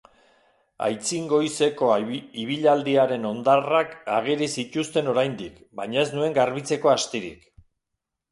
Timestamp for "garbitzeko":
6.39-6.93